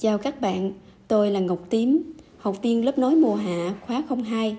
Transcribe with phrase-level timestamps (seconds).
[0.00, 0.72] Chào các bạn,
[1.08, 4.56] tôi là Ngọc Tím, học viên lớp nói mùa hạ khóa 02.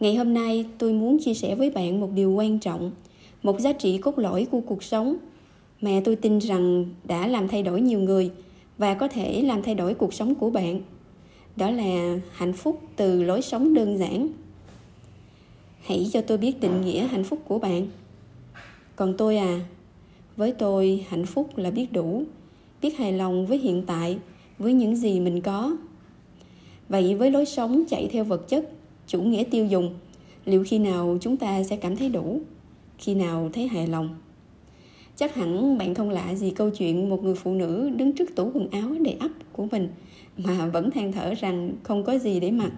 [0.00, 2.92] Ngày hôm nay tôi muốn chia sẻ với bạn một điều quan trọng,
[3.42, 5.16] một giá trị cốt lõi của cuộc sống
[5.80, 8.30] mà tôi tin rằng đã làm thay đổi nhiều người
[8.78, 10.80] và có thể làm thay đổi cuộc sống của bạn.
[11.56, 14.28] Đó là hạnh phúc từ lối sống đơn giản.
[15.80, 17.86] Hãy cho tôi biết định nghĩa hạnh phúc của bạn.
[18.96, 19.60] Còn tôi à,
[20.36, 22.22] với tôi hạnh phúc là biết đủ,
[22.82, 24.18] biết hài lòng với hiện tại,
[24.58, 25.76] với những gì mình có.
[26.88, 28.70] Vậy với lối sống chạy theo vật chất,
[29.06, 29.94] chủ nghĩa tiêu dùng,
[30.44, 32.40] liệu khi nào chúng ta sẽ cảm thấy đủ,
[32.98, 34.08] khi nào thấy hài lòng?
[35.16, 38.50] Chắc hẳn bạn không lạ gì câu chuyện một người phụ nữ đứng trước tủ
[38.54, 39.88] quần áo đầy ắp của mình
[40.38, 42.72] mà vẫn than thở rằng không có gì để mặc.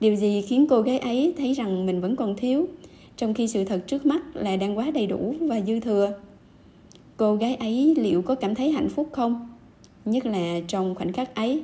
[0.00, 2.68] Điều gì khiến cô gái ấy thấy rằng mình vẫn còn thiếu,
[3.16, 6.12] trong khi sự thật trước mắt là đang quá đầy đủ và dư thừa?
[7.16, 9.51] Cô gái ấy liệu có cảm thấy hạnh phúc không?
[10.04, 11.62] Nhất là trong khoảnh khắc ấy.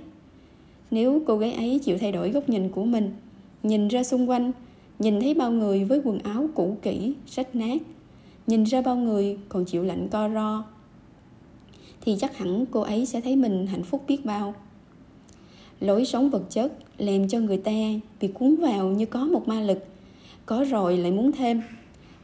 [0.90, 3.14] Nếu cô gái ấy chịu thay đổi góc nhìn của mình,
[3.62, 4.52] nhìn ra xung quanh,
[4.98, 7.82] nhìn thấy bao người với quần áo cũ kỹ, rách nát,
[8.46, 10.64] nhìn ra bao người còn chịu lạnh co ro,
[12.00, 14.54] thì chắc hẳn cô ấy sẽ thấy mình hạnh phúc biết bao.
[15.80, 17.72] Lối sống vật chất làm cho người ta
[18.20, 19.84] bị cuốn vào như có một ma lực,
[20.46, 21.62] có rồi lại muốn thêm.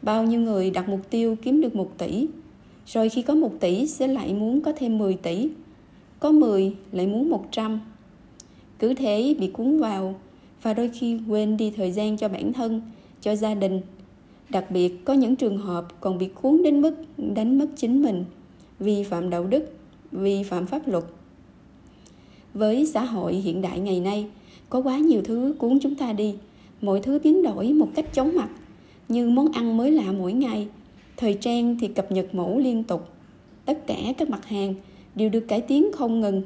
[0.03, 2.27] Bao nhiêu người đặt mục tiêu kiếm được một tỷ,
[2.87, 5.49] rồi khi có một tỷ sẽ lại muốn có thêm 10 tỷ
[6.21, 7.81] có 10 lại muốn 100
[8.79, 10.15] cứ thế bị cuốn vào,
[10.63, 12.83] và đôi khi quên đi thời gian cho bản thân,
[13.21, 13.81] cho gia đình.
[14.49, 18.25] Đặc biệt có những trường hợp còn bị cuốn đến mức đánh mất chính mình
[18.79, 19.73] vi phạm đạo đức
[20.13, 21.05] vi phạm pháp luật.
[22.55, 24.27] Với xã hội hiện đại ngày nay,
[24.71, 26.35] có quá nhiều thứ cuốn chúng ta đi.
[26.83, 28.49] Mọi thứ biến đổi một cách chóng mặt,
[29.09, 30.69] như món ăn mới lạ mỗi ngày,
[31.17, 33.09] thời trang thì cập nhật mẫu liên tục.
[33.65, 34.75] Tất cả các mặt hàng
[35.17, 36.43] đều được cải tiến không ngừng.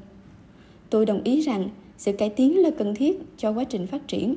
[0.91, 4.35] Tôi đồng ý rằng sự cải tiến là cần thiết cho quá trình phát triển,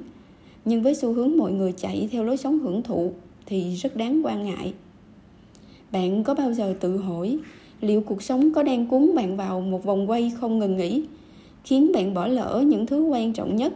[0.66, 3.12] nhưng với xu hướng mọi người chạy theo lối sống hưởng thụ
[3.46, 4.74] thì rất đáng quan ngại.
[5.92, 7.38] Bạn có bao giờ tự hỏi
[7.82, 11.04] liệu cuộc sống có đang cuốn bạn vào một vòng quay không ngừng nghỉ,
[11.64, 13.74] khiến bạn bỏ lỡ những thứ quan trọng nhất?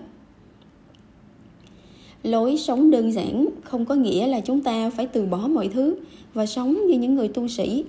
[2.24, 5.96] Lối sống đơn giản không có nghĩa là chúng ta phải từ bỏ mọi thứ
[6.34, 7.86] và sống như những người tu sĩ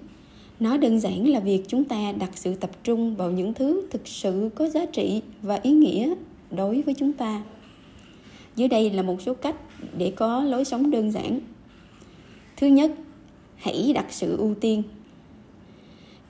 [0.60, 4.08] nó đơn giản là việc chúng ta đặt sự tập trung vào những thứ thực
[4.08, 6.14] sự có giá trị và ý nghĩa
[6.50, 7.42] đối với chúng ta.
[8.56, 9.56] Dưới đây là một số cách
[9.98, 11.40] để có lối sống đơn giản.
[12.56, 12.92] Thứ nhất,
[13.56, 14.82] hãy đặt sự ưu tiên.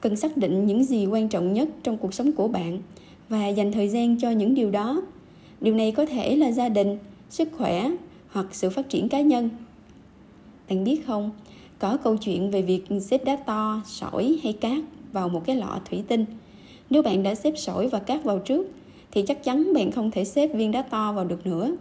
[0.01, 2.79] Cần xác định những gì quan trọng nhất trong cuộc sống của bạn
[3.29, 5.03] và dành thời gian cho những điều đó.
[5.61, 6.99] Điều này có thể là gia đình,
[7.31, 7.91] sức khỏe
[8.29, 9.51] hoặc sự phát triển cá nhân.
[10.69, 11.31] Bạn biết không
[11.79, 14.79] có câu chuyện về việc xếp đá to, sỏi hay cát
[15.13, 16.25] vào một cái lọ thủy tinh.
[16.91, 18.67] Nếu bạn đã xếp sỏi và cát vào trước,
[19.11, 21.77] thì chắc chắn bạn không thể xếp viên đá to vào được nữa.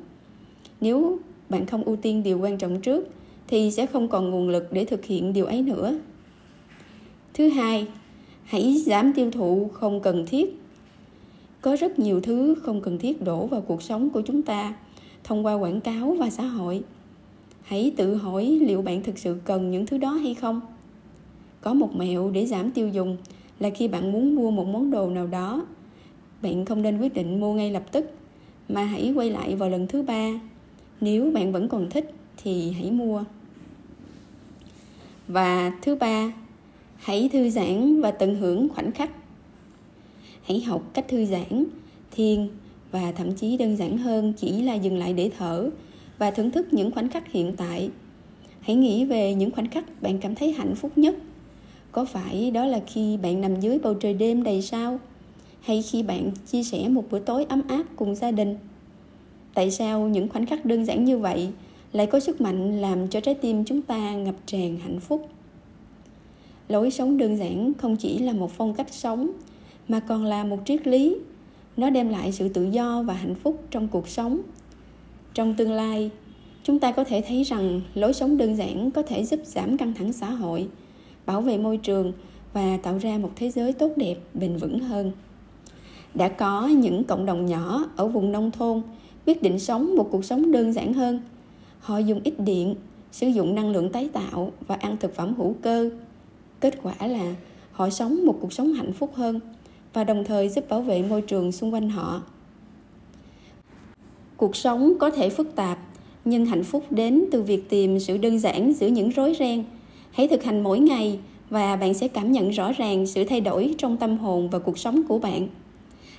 [0.82, 1.20] Nếu
[1.50, 3.08] bạn không ưu tiên điều quan trọng trước,
[3.48, 5.98] thì sẽ không còn nguồn lực để thực hiện điều ấy nữa.
[7.34, 7.88] Thứ hai,
[8.44, 10.62] hãy giảm tiêu thụ không cần thiết.
[11.62, 14.74] Có rất nhiều thứ không cần thiết đổ vào cuộc sống của chúng ta
[15.24, 16.84] thông qua quảng cáo và xã hội
[17.66, 20.62] hãy tự hỏi liệu bạn thực sự cần những thứ đó hay không.
[21.62, 23.18] Có một mẹo để giảm tiêu dùng
[23.60, 25.66] là khi bạn muốn mua một món đồ nào đó,
[26.42, 28.12] bạn không nên quyết định mua ngay lập tức,
[28.70, 30.32] mà hãy quay lại vào lần thứ ba.
[31.02, 32.12] Nếu bạn vẫn còn thích
[32.44, 33.24] thì hãy mua.
[35.28, 36.34] Và thứ ba,
[36.98, 39.12] hãy thư giãn và tận hưởng khoảnh khắc.
[40.44, 41.66] Hãy học cách thư giãn,
[42.12, 42.48] thiền
[42.92, 45.70] và thậm chí đơn giản hơn chỉ là dừng lại để thở
[46.18, 47.90] và thưởng thức những khoảnh khắc hiện tại.
[48.62, 51.16] Hãy nghĩ về những khoảnh khắc bạn cảm thấy hạnh phúc nhất.
[51.92, 55.00] Có phải đó là khi bạn nằm dưới bầu trời đêm đầy sao?
[55.62, 58.58] Hay khi bạn chia sẻ một bữa tối ấm áp cùng gia đình?
[59.54, 61.50] Tại sao những khoảnh khắc đơn giản như vậy
[61.94, 65.30] lại có sức mạnh làm cho trái tim chúng ta ngập tràn hạnh phúc?
[66.70, 69.32] Lối sống đơn giản không chỉ là một phong cách sống,
[69.88, 71.16] mà còn là một triết lý.
[71.78, 74.42] Nó đem lại sự tự do và hạnh phúc trong cuộc sống
[75.36, 76.12] trong tương lai,
[76.64, 79.94] chúng ta có thể thấy rằng lối sống đơn giản có thể giúp giảm căng
[79.94, 80.68] thẳng xã hội,
[81.26, 82.12] bảo vệ môi trường
[82.54, 85.12] và tạo ra một thế giới tốt đẹp, bền vững hơn.
[86.14, 88.82] Đã có những cộng đồng nhỏ ở vùng nông thôn
[89.26, 91.20] quyết định sống một cuộc sống đơn giản hơn.
[91.80, 92.76] Họ dùng ít điện,
[93.12, 95.90] sử dụng năng lượng tái tạo và ăn thực phẩm hữu cơ.
[96.60, 97.36] Kết quả là
[97.72, 99.40] họ sống một cuộc sống hạnh phúc hơn
[99.94, 102.22] và đồng thời giúp bảo vệ môi trường xung quanh họ
[104.46, 105.78] cuộc sống có thể phức tạp,
[106.26, 109.64] nhưng hạnh phúc đến từ việc tìm sự đơn giản giữa những rối ren.
[110.12, 111.20] Hãy thực hành mỗi ngày
[111.50, 114.78] và bạn sẽ cảm nhận rõ ràng sự thay đổi trong tâm hồn và cuộc
[114.78, 115.48] sống của bạn.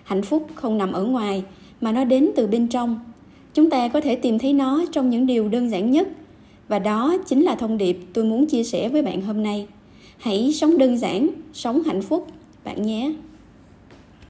[0.05, 1.43] Hạnh phúc không nằm ở ngoài,
[1.81, 3.01] mà nó đến từ bên trong.
[3.55, 6.09] Chúng ta có thể tìm thấy nó trong những điều đơn giản nhất,
[6.69, 9.67] và đó chính là thông điệp tôi muốn chia sẻ với bạn hôm nay.
[10.19, 12.27] Hãy sống đơn giản, sống hạnh phúc,
[12.65, 13.13] bạn nhé.